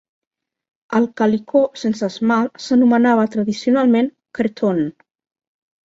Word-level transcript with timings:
El 0.99 1.05
calicó 1.21 1.61
sense 1.83 2.03
esmalt 2.09 2.65
s'anomenava 2.69 3.29
tradicionalment 3.37 4.13
"cretonne". 4.41 4.93